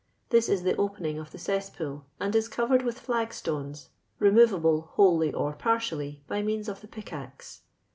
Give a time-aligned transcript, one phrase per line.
[0.29, 5.31] This is the opening of the cesspool, and is covered with flag stones, removable, wholly
[5.31, 7.61] or partially, by means of the pickaxe.